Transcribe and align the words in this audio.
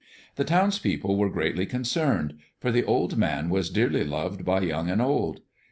The 0.33 0.43
townspeople 0.43 1.15
were 1.15 1.29
greatly 1.29 1.67
concerned, 1.67 2.39
for 2.59 2.71
the 2.71 2.83
old 2.83 3.17
man 3.17 3.51
was 3.51 3.69
dearly 3.69 4.03
loved 4.03 4.43
by 4.43 4.61
young 4.61 4.89
and 4.89 4.99
old. 4.99 5.41